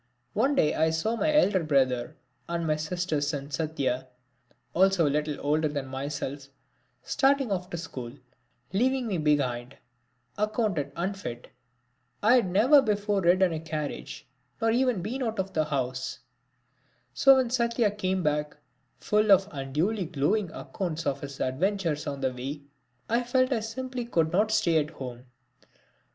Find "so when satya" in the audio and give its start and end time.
17.13-17.91